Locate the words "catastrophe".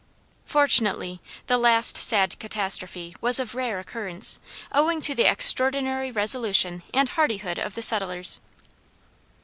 2.39-3.15